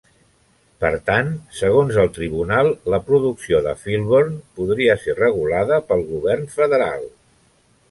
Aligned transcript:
Per 0.83 0.89
tant, 1.09 1.27
segons 1.57 1.99
el 2.03 2.09
tribunal, 2.15 2.71
la 2.95 3.01
producció 3.11 3.61
de 3.67 3.75
Filburn 3.83 4.33
podria 4.61 4.97
ser 5.05 5.17
regulada 5.21 5.81
pel 5.93 6.05
govern 6.11 6.53
federal. 6.59 7.09